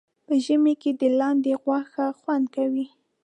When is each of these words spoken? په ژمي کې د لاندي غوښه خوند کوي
په 0.25 0.33
ژمي 0.45 0.73
کې 0.81 0.91
د 1.01 1.03
لاندي 1.19 1.53
غوښه 1.63 2.05
خوند 2.19 2.45
کوي 2.55 2.87